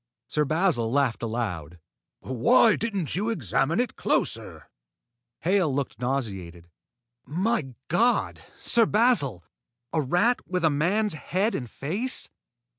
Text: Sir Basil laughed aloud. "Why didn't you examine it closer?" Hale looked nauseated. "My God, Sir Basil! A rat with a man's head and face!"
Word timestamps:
Sir 0.27 0.45
Basil 0.45 0.91
laughed 0.91 1.21
aloud. 1.21 1.77
"Why 2.21 2.75
didn't 2.75 3.15
you 3.15 3.29
examine 3.29 3.79
it 3.79 3.95
closer?" 3.95 4.71
Hale 5.41 5.71
looked 5.71 5.99
nauseated. 5.99 6.67
"My 7.23 7.75
God, 7.87 8.41
Sir 8.57 8.87
Basil! 8.87 9.43
A 9.93 10.01
rat 10.01 10.39
with 10.47 10.63
a 10.65 10.71
man's 10.71 11.13
head 11.13 11.53
and 11.53 11.69
face!" 11.69 12.31